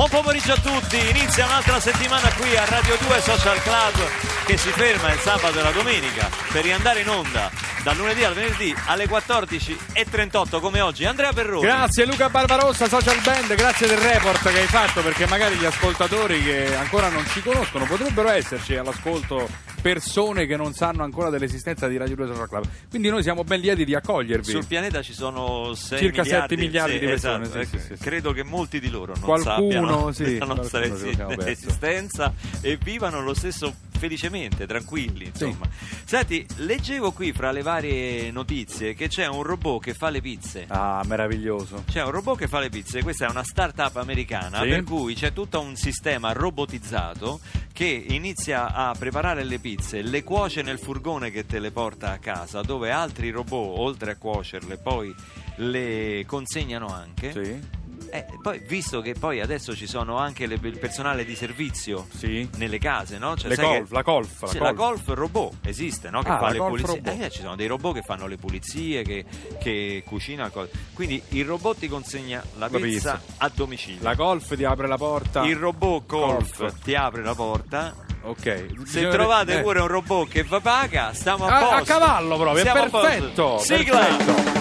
[0.00, 4.70] Buon pomeriggio a tutti, inizia un'altra settimana qui a Radio 2 Social Club che si
[4.70, 7.50] ferma il sabato e la domenica per riandare in onda
[7.82, 11.04] dal lunedì al venerdì alle 14.38 come oggi.
[11.04, 11.66] Andrea Perroni.
[11.66, 16.42] Grazie Luca Barbarossa, Social Band, grazie del report che hai fatto perché magari gli ascoltatori
[16.42, 19.48] che ancora non ci conoscono potrebbero esserci all'ascolto
[19.80, 22.64] persone che non sanno ancora dell'esistenza di Radio 2 Social Club.
[22.88, 24.50] Quindi noi siamo ben lieti di accogliervi.
[24.50, 27.64] Sul pianeta ci sono 6 Circa miliardi, 7 miliardi sì, di persone, esatto.
[27.64, 28.02] sì, sì, sì.
[28.02, 31.50] Credo che molti di loro non Qualcuno, sappiano sì, la nostra qualcuno siamo esi- perso.
[31.66, 35.68] esistenza e vivano lo stesso felicemente, tranquilli, insomma.
[36.04, 40.64] Senti, leggevo qui fra le varie notizie che c'è un robot che fa le pizze.
[40.68, 41.84] Ah, meraviglioso.
[41.86, 44.68] C'è un robot che fa le pizze, questa è una start-up americana Sì.
[44.68, 47.40] per cui c'è tutto un sistema robotizzato
[47.74, 52.18] che inizia a preparare le pizze, le cuoce nel furgone che te le porta a
[52.18, 55.14] casa, dove altri robot, oltre a cuocerle, poi
[55.56, 57.32] le consegnano anche.
[57.32, 57.78] Sì?
[58.12, 62.48] Eh, poi, visto che poi adesso ci sono anche le- il personale di servizio Sì.
[62.56, 63.36] nelle case, no?
[63.36, 65.04] Cioè, golf, che- la golf, la Sì, la golf.
[65.04, 66.22] golf robot esiste, no?
[66.22, 67.24] Che Ah, fa le golf pulizie.
[67.26, 69.24] Eh, ci sono dei robot che fanno le pulizie, che,
[69.62, 70.50] che cucinano.
[70.50, 70.70] cose.
[70.94, 73.34] Quindi il robot ti consegna la La pizza, pizza.
[73.38, 74.02] a domicilio.
[74.02, 75.44] La golf ti apre la porta.
[75.44, 76.74] Il robot golf, Golf.
[76.82, 77.94] ti apre la porta.
[78.22, 78.66] Ok.
[78.86, 79.62] Se trovate eh.
[79.62, 81.84] pure un robot che va paga, stiamo a a, a posto.
[81.84, 83.58] cavallo proprio, Siamo a è perfetto.
[83.58, 83.98] Sigla!
[84.00, 84.58] perfetto.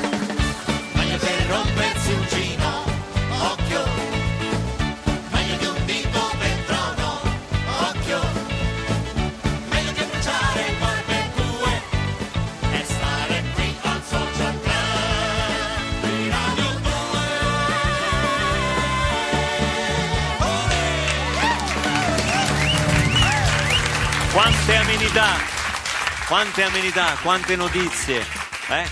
[26.30, 28.86] Quante amenità, quante notizie, eh?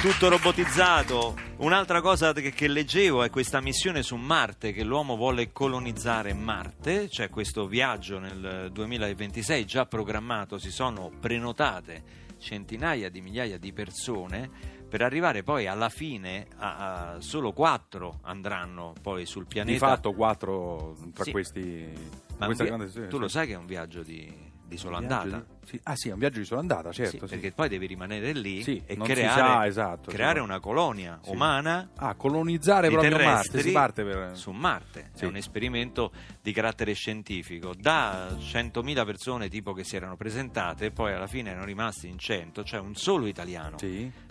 [0.00, 1.36] Tutto robotizzato.
[1.58, 7.08] Un'altra cosa che, che leggevo è questa missione su Marte, che l'uomo vuole colonizzare Marte,
[7.08, 14.48] c'è questo viaggio nel 2026 già programmato, si sono prenotate centinaia di migliaia di persone
[14.88, 19.72] per arrivare poi alla fine a, a solo quattro andranno poi sul pianeta.
[19.72, 21.30] Di fatto quattro tra Sì.
[21.30, 22.18] questi...
[22.38, 23.18] Ma questa grande- tu sì.
[23.18, 25.38] lo sai che è un viaggio di, di sola andata?
[25.38, 25.80] di- sì.
[25.82, 27.26] Ah sì, è un viaggio di sola andata, certo.
[27.26, 30.44] Sì, perché poi devi rimanere lì Sì, e creare, sa, esatto, creare sì.
[30.44, 34.36] una colonia umana Ah, colonizzare proprio Marte, si parte per...
[34.36, 35.10] su Marte.
[35.16, 37.74] È un esperimento di carattere scientifico.
[37.74, 42.62] Da 100.000 persone tipo che si erano presentate, poi alla fine erano rimasti in 100,
[42.64, 43.76] cioè un solo italiano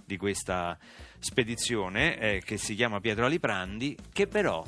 [0.06, 0.78] di questa
[1.20, 4.64] spedizione eh, che si chiama Pietro Aliprandi, che però,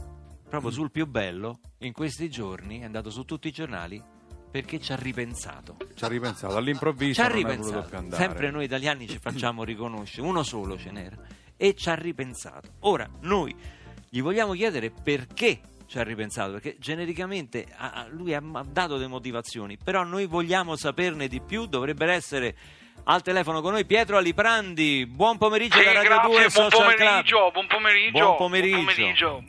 [0.47, 0.73] proprio Mm.
[0.73, 4.01] sul più bello, in questi giorni è andato su tutti i giornali
[4.51, 5.77] perché ci ha ripensato.
[5.95, 8.15] Ci ha ripensato, all'improvviso Ci ha ripensato.
[8.15, 11.15] Sempre noi italiani ci facciamo riconoscere, uno solo ce n'era
[11.55, 12.73] e ci ha ripensato.
[12.81, 13.55] Ora noi
[14.09, 17.67] gli vogliamo chiedere perché ci ha ripensato, perché genericamente
[18.09, 22.55] lui ha dato delle motivazioni, però noi vogliamo saperne di più, dovrebbero essere
[23.05, 25.05] al telefono con noi Pietro Aliprandi.
[25.05, 28.11] Buon pomeriggio Sì, da Radio grazie, 2 buon pomeriggio, buon pomeriggio.
[28.19, 28.75] Buon pomeriggio.
[28.75, 29.43] buon pomeriggio.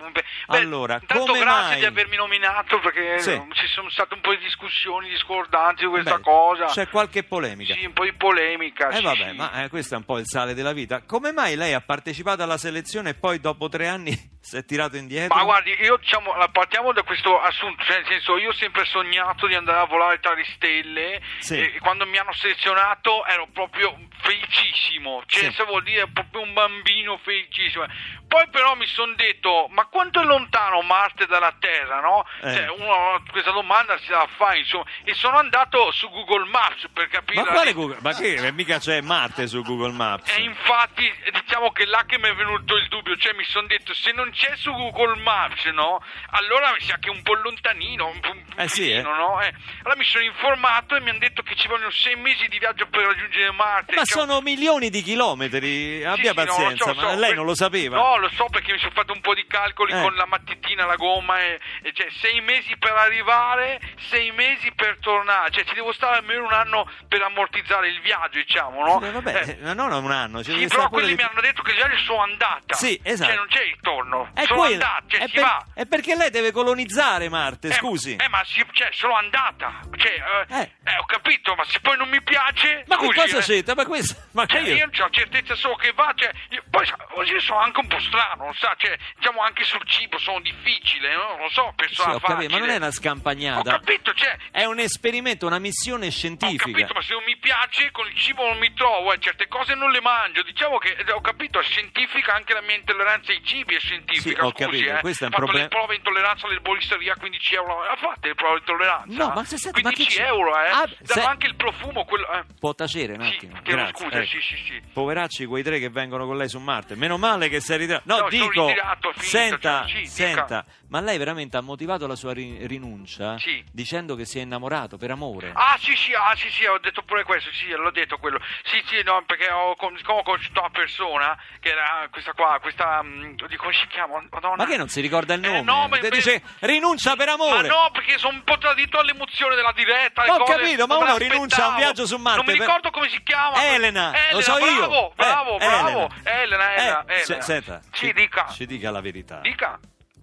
[0.48, 3.40] Beh, Allora, intanto come grazie mai- di avermi nominato perché Sì.
[3.52, 6.64] ci sono state un po' di discussioni discordanti su questa Beh, cosa.
[6.66, 7.74] C'è qualche polemica.
[7.74, 8.88] Sì, un po' di polemica.
[8.88, 9.36] Eh sì, vabbè, sì.
[9.36, 11.02] ma eh, questo è un po' il sale della vita.
[11.02, 14.12] Come mai lei ha partecipato alla selezione e poi dopo tre anni
[14.42, 15.36] si è tirato indietro?
[15.36, 19.46] Ma guardi, io diciamo, partiamo da questo assunto, cioè nel senso io ho sempre sognato
[19.46, 21.58] di andare a volare tra le stelle Sì.
[21.58, 25.52] e quando mi hanno selezionato ero proprio felicissimo, cioè Sì.
[25.52, 27.86] se vuol dire proprio un bambino felicissimo.
[28.32, 32.24] Poi però mi sono detto, ma quanto è lontano Marte dalla Terra, no?
[32.40, 32.54] Eh.
[32.54, 37.08] Cioè, uno questa domanda si la fa, insomma, e sono andato su Google Maps per
[37.08, 37.42] capire...
[37.42, 37.98] Ma quale Google?
[38.00, 38.36] Ma che?
[38.36, 40.34] Eh, Mica c'è Marte su Google Maps.
[40.34, 43.92] e infatti diciamo che là che mi è venuto il dubbio, cioè mi sono detto
[43.92, 46.02] se non c'è su Google Maps, no?
[46.30, 49.02] Allora mi sa che è un po' lontanino, un po' un Eh sì, eh.
[49.02, 49.42] no?
[49.42, 52.58] Eh, Allora mi sono informato e mi hanno detto che ci vogliono sei mesi di
[52.58, 53.94] viaggio per raggiungere Marte.
[53.94, 57.18] Ma Cioè, sono milioni di chilometri, sì, abbia sì, no, lo pazienza, so, ma so,
[57.18, 57.96] lei que- non lo sapeva?
[57.96, 60.00] No, lo so perché mi sono fatto un po' di calcoli Eh.
[60.00, 64.98] con la mattitina, la gomma, e, e cioè sei mesi per arrivare, sei mesi per
[65.00, 69.06] tornare, cioè ci devo stare almeno un anno per ammortizzare il viaggio, diciamo, no?
[69.06, 71.62] Eh, vabbè, Eh, eh, non un anno, ci Sì, però quelli di mi hanno detto
[71.62, 72.74] che il viaggio è solo andata.
[72.74, 73.28] Sì, esatto.
[73.30, 74.30] Cioè non c'è ritorno.
[74.34, 75.66] È solo quello, andata, cioè è, si per- va.
[75.74, 78.16] è perché lei deve colonizzare Marte, Eh, scusi.
[78.16, 79.80] Eh, ma si, cioè, solo andata.
[79.96, 80.12] Cioè,
[80.48, 80.96] eh, Eh.
[80.98, 82.84] ho capito, ma se poi non mi piace.
[82.86, 83.74] ma scusi, che cosa c'entra?
[83.74, 84.16] Ma questo...
[84.32, 84.74] Ma Cioè, io...
[84.76, 87.98] io non ho certezza solo che va, cioè, io- poi oggi sono anche un po'
[88.12, 91.36] strano, lo sa, cioè, diciamo anche sul cibo sono difficile, no?
[91.38, 92.52] lo so, Sì, persona ho capito, facile.
[92.52, 93.70] ma non è una Ho scampagnata.
[93.72, 96.64] capito, cioè, È un esperimento, una missione ho scientifica.
[96.70, 99.74] capito, ma se non mi piace con il cibo non mi trovo, eh, certe cose
[99.74, 100.42] non le mangio.
[100.42, 104.20] Diciamo che eh, ho capito, è scientifica anche la mia intolleranza ai cibi, è scientifica.
[104.40, 105.00] Sì, ho scusi, capito, eh.
[105.00, 107.82] questo è un Ho fatto problem- le prove intolleranza all'erboristeria, 15 euro.
[107.82, 109.24] Ha fatto le prove di intolleranza?
[109.24, 110.26] No, ma se- senti, ma che 15 c'è?
[110.26, 110.68] euro, eh.
[110.68, 112.30] Ah, se- anche il profumo, quello.
[112.32, 112.44] Eh.
[112.58, 113.60] Può tacere un Sì, attimo?
[113.62, 114.04] chiedo Grazie.
[114.04, 114.26] scusa, ecco.
[114.26, 114.82] sì, sì, sì.
[114.92, 116.94] Poveracci quei tre che vengono con lei su Marte.
[116.96, 118.01] Meno male che sei ritirato.
[118.04, 120.64] No, No, sono dico, ritirato, finito, senta, cioè, sì, dica.
[120.92, 123.64] Ma lei veramente ha motivato la sua ri- rinuncia Sì.
[123.72, 125.50] dicendo che si è innamorato per amore?
[125.54, 128.38] Ah sì sì, ah sì sì, ho detto pure questo, sì, l'ho detto quello.
[128.64, 132.58] Sì sì, no, perché ho, con- siccome ho conosciuto una persona che era questa qua,
[132.60, 134.22] questa, mm, come si chiama?
[134.30, 134.56] Madonna.
[134.56, 135.62] Ma che non si ricorda il Eh, nome?
[135.62, 137.68] no, ma- Te dice rinuncia per Ma amore.
[137.68, 140.24] no, perché sono un po' tradito all'emozione della diretta.
[140.24, 142.46] le Ho cose, capito, ma non me uno rinuncia a un viaggio su Marte Non
[142.52, 143.64] mi per- ricordo come si chiama.
[143.64, 145.12] Elena, lo so bravo, io.
[145.16, 145.88] Bravo, Eh, bravo.
[146.24, 146.42] Elena.
[146.42, 147.42] Elena, Elena, Eh, se- Elena.
[147.42, 148.46] senta, Sì, ci, dica.
[148.48, 149.38] ci dica la verità.
[149.40, 149.78] Dica.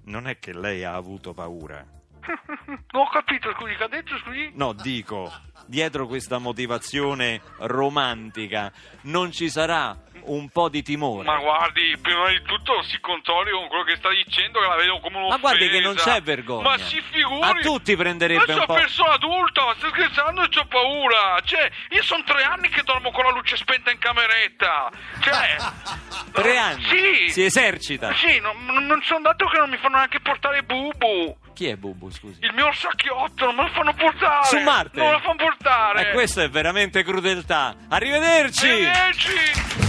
[0.10, 1.86] Non è che lei ha avuto paura.
[2.26, 4.52] Non ho capito, scusi, che ha detto, scusi?
[4.56, 5.32] No, dico,
[5.68, 8.72] dietro questa motivazione romantica
[9.02, 9.96] non ci sarà
[10.26, 11.26] un po' di timore.
[11.26, 15.00] Ma guardi, prima di tutto si controlli con quello che sta dicendo, che la vedo
[15.00, 15.36] come un'offesa.
[15.36, 16.70] Ma guardi che non c'è vergogna.
[16.70, 17.42] Ma si figuri.
[17.42, 18.74] A tutti prenderebbe ma un sono po'.
[18.74, 21.40] persona adulta, ma stai scherzando e c'ho paura.
[21.44, 24.90] Cioè, io sono tre anni che dormo con la luce spenta in cameretta.
[25.22, 25.58] Cioè...
[26.32, 26.84] Tre anni?
[26.84, 27.32] Sì.
[27.32, 28.14] Si esercita.
[28.14, 28.56] Sì, non,
[28.86, 31.36] non- sono dato che non mi fanno neanche portare Bubu.
[31.54, 32.40] Chi è Bubu, scusi?
[32.42, 34.46] Il mio orsacchiotto non me lo fanno portare.
[34.46, 34.98] Su Marte?
[35.00, 36.10] Non me lo fanno portare.
[36.10, 37.76] E questo è veramente crudeltà.
[37.90, 38.68] Arrivederci!
[38.70, 39.89] Arrivederci.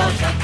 [0.00, 0.39] Radio 2 Social Club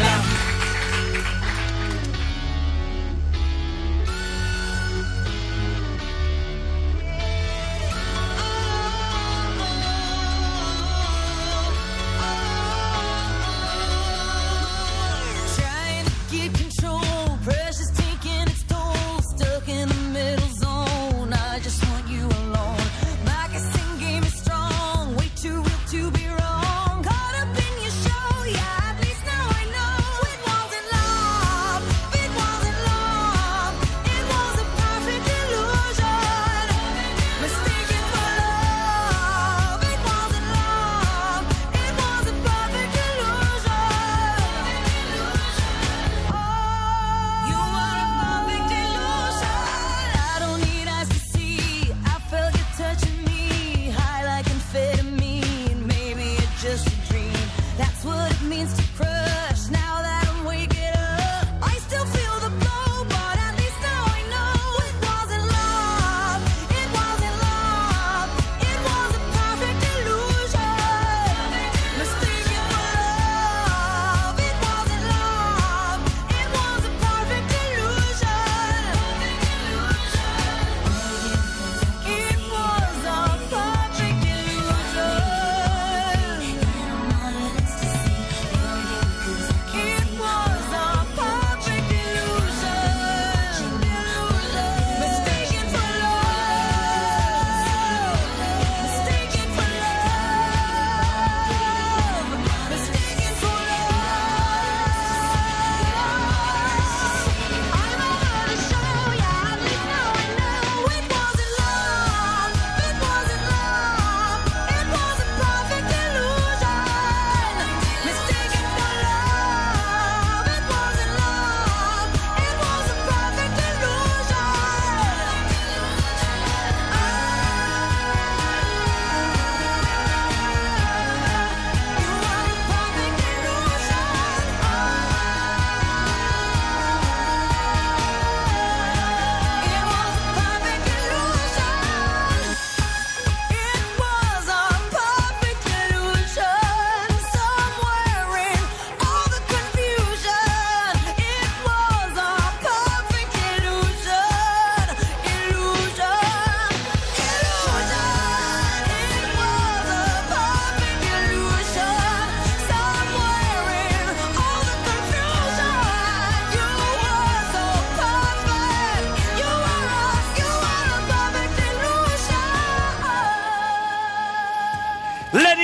[58.46, 59.05] means to crush.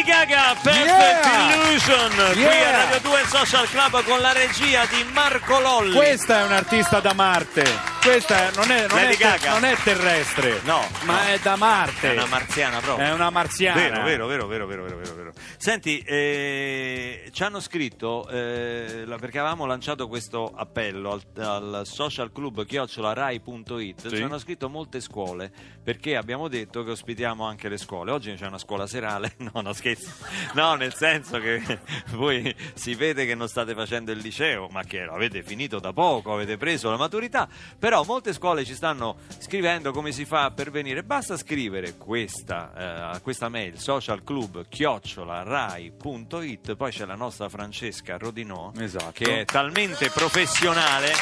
[0.03, 1.55] Lady Gaga, Perfect Yeah!
[1.55, 2.85] Illusion, qui a Yeah!
[2.85, 5.95] Radio 2 Social Club con la regia di Marco Lolli.
[5.95, 7.92] Questa è un artista da Marte.
[8.03, 9.17] Questa non è, non, è
[9.49, 11.29] non è terrestre, No, ma no.
[11.29, 12.11] è da Marte.
[12.11, 13.07] È una marziana proprio.
[13.07, 14.03] È una marziana.
[14.03, 15.33] Vero, vero, vero, vero, vero, vero, vero.
[15.57, 22.65] Senti, eh, ci hanno scritto, eh, perché avevamo lanciato questo appello al, al social club
[22.65, 24.17] chiocciolarai.it, Sì.
[24.17, 28.11] ci hanno scritto molte scuole, perché abbiamo detto che ospitiamo anche le scuole.
[28.11, 30.11] Oggi c'è una scuola serale, no, no scherzo,
[30.55, 31.63] no, nel senso che
[32.15, 36.33] voi si vede che non state facendo il liceo, ma che avete finito da poco,
[36.35, 41.03] avete preso la maturità, però molte scuole ci stanno scrivendo come si fa per venire,
[41.03, 49.11] basta scrivere questa, eh, questa mail socialclub chiocciolarai.it, poi c'è la nostra Francesca Rodinò Esatto.
[49.13, 51.13] che è talmente professionale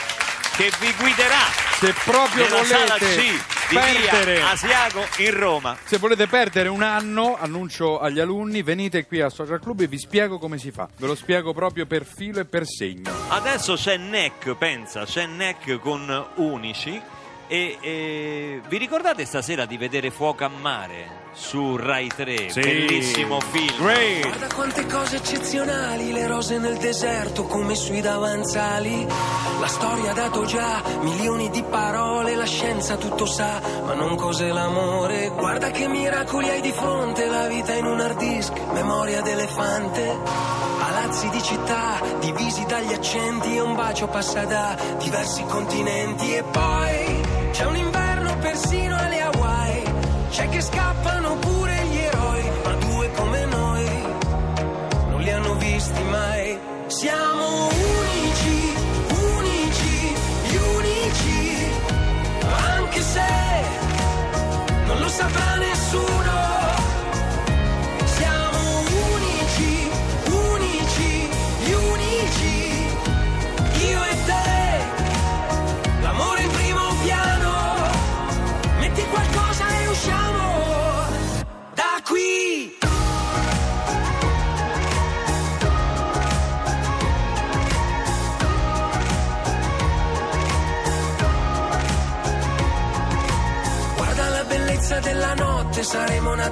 [0.60, 1.48] che vi guiderà
[1.78, 5.78] Se proprio nella sala volete C di perdere via Asiago in Roma.
[5.84, 9.98] Se volete perdere un anno, annuncio agli alunni, venite qui al Social Club e vi
[9.98, 10.86] spiego come si fa.
[10.98, 13.10] Ve lo spiego proprio per filo e per segno.
[13.28, 17.00] Adesso c'è NEC, pensa, c'è NEC con Unici
[17.46, 22.50] e, e vi ricordate stasera di vedere Fuoco a Mare su Rai 3?
[22.50, 22.60] Sì.
[22.60, 23.76] Bellissimo film.
[23.82, 24.26] Great!
[24.26, 29.06] Guarda quante cose eccezionali, le rose nel deserto come sui davanzali.
[29.60, 34.48] La storia ha dato già milioni di parole, la scienza tutto sa, ma non cos'è
[34.48, 35.30] l'amore.
[35.36, 40.18] Guarda che miracoli hai di fronte, la vita in un hard disk, memoria d'elefante.
[40.78, 46.34] Palazzi di città, divisi dagli accenti e un bacio passa da diversi continenti.
[46.34, 47.20] E poi
[47.52, 49.84] c'è un inverno persino alle Hawaii,
[50.30, 51.19] c'è che scappano
[57.00, 58.74] Siamo unici,
[59.08, 60.14] unici,
[60.50, 61.64] gli unici,
[62.42, 63.64] anche se
[64.84, 66.19] non lo saprà nessuno.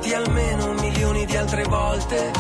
[0.09, 2.33] Nati almeno milioni di altre volte.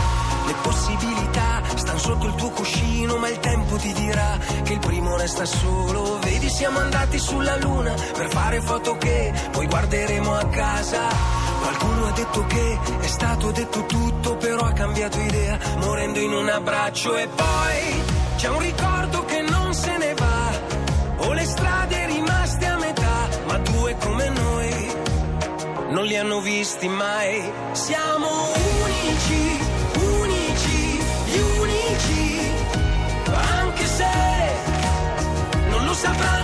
[0.46, 5.16] Le possibilità stanno sotto il tuo cuscino, ma il tempo ti dirà che il primo
[5.16, 6.18] resta solo.
[6.20, 11.00] Vedi, siamo andati sulla luna per fare foto che poi guarderemo a casa.
[11.60, 16.48] Qualcuno ha detto che è stato detto tutto, però ha cambiato idea, morendo in un
[16.48, 17.16] abbraccio.
[17.16, 18.02] E poi
[18.36, 19.24] c'è un ricordo
[25.98, 27.52] non li hanno visti mai.
[27.72, 28.28] Siamo
[28.84, 29.58] unici,
[29.96, 32.52] unici, gli unici,
[33.58, 34.06] anche se
[35.70, 36.37] non lo saprà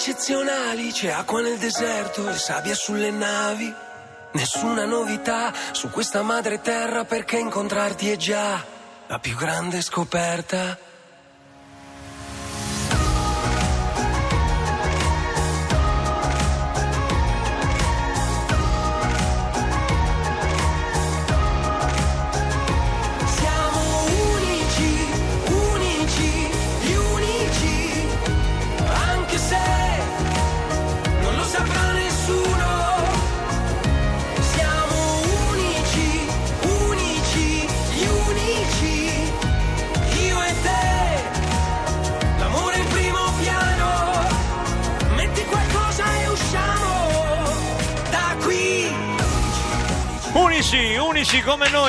[0.00, 3.70] eccezionali, c'è acqua nel deserto e sabbia sulle navi.
[4.32, 8.64] Nessuna novità su questa madre terra perché incontrarti è già
[9.06, 10.78] la più grande scoperta.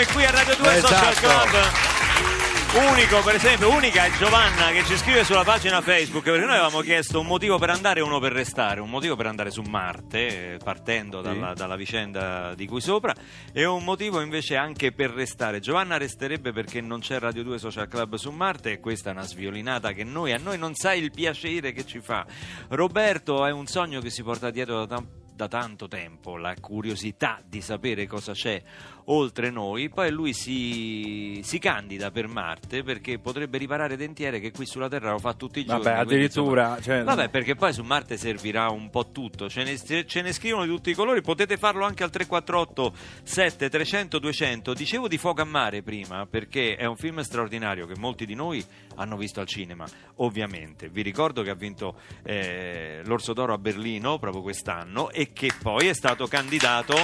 [0.01, 1.27] Noi qui a Radio 2 Social Esatto.
[1.27, 2.91] Club.
[2.91, 6.79] Unico, per esempio, unica è Giovanna che ci scrive sulla pagina Facebook perché noi avevamo
[6.79, 10.53] chiesto un motivo per andare e uno per restare, un motivo per andare su Marte,
[10.53, 13.13] eh, partendo dalla, dalla vicenda di qui sopra,
[13.53, 15.59] e un motivo invece anche per restare.
[15.59, 19.25] Giovanna resterebbe perché non c'è Radio 2 Social Club su Marte e questa è una
[19.27, 22.25] sviolinata che noi, a noi non sai il piacere che ci fa.
[22.69, 25.07] Roberto è un sogno che si porta dietro da, tam-
[25.41, 28.61] da tanto tempo la curiosità di sapere cosa c'è
[29.05, 34.65] oltre noi, poi lui si, si candida per Marte perché potrebbe riparare dentiere che qui
[34.65, 35.83] sulla Terra lo fa tutti i giorni.
[35.83, 36.81] Vabbè, quindi, insomma, addirittura.
[36.81, 39.49] cioè, Vabbè, perché poi su Marte servirà un po' tutto.
[39.49, 41.21] Ce ne, ce ne scrivono di tutti i colori.
[41.21, 42.93] Potete farlo anche al 348
[43.23, 44.73] 7300 200.
[44.73, 48.63] Dicevo di Fuoco a Mare prima perché è un film straordinario che molti di noi
[48.95, 49.85] hanno visto al cinema,
[50.17, 50.89] ovviamente.
[50.89, 55.87] Vi ricordo che ha vinto eh, l'Orso d'Oro a Berlino proprio quest'anno e che poi
[55.87, 56.95] è stato candidato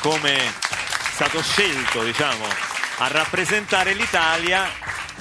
[0.00, 0.85] come
[1.16, 2.44] stato scelto, diciamo,
[2.98, 4.64] a rappresentare l'Italia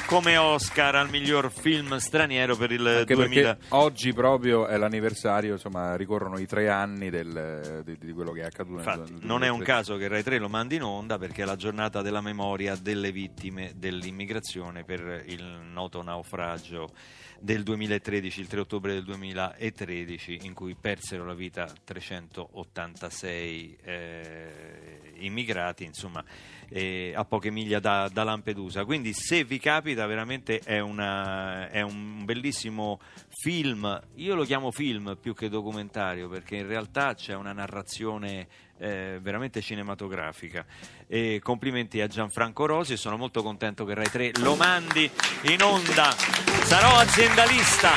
[0.08, 3.54] come Oscar al miglior film straniero per il Anche 2000.
[3.56, 8.42] perché oggi proprio è l'anniversario, insomma, ricorrono i tre anni del- di, di quello che
[8.42, 8.80] è accaduto.
[8.80, 9.66] Infatti, nel non è un 2003.
[9.66, 13.14] caso che Rai 3 lo mandi in onda perché è la giornata della memoria delle
[13.14, 16.90] vittime dell'immigrazione per il noto naufragio
[17.40, 25.84] del 2013, il 3 ottobre del 2013, in cui persero la vita 386 eh, immigrati,
[25.84, 26.24] insomma,
[26.70, 28.86] eh, a poche miglia da, da Lampedusa.
[28.86, 34.02] Quindi, se vi capita, veramente è, una- è un bellissimo film.
[34.16, 39.62] Io lo chiamo film più che documentario perché in realtà c'è una narrazione eh, veramente
[39.62, 40.66] cinematografica.
[41.08, 45.10] E complimenti a Gianfranco Rosi sono molto contento che Rai 3 lo mandi
[45.44, 46.12] in onda.
[46.12, 47.92] Sarò aziendalista,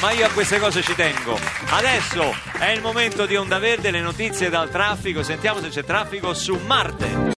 [0.00, 1.38] ma io a queste cose ci tengo.
[1.70, 5.22] Adesso è il momento di Onda Verde, le notizie dal traffico.
[5.22, 7.32] Sentiamo se c'è traffico su Marte.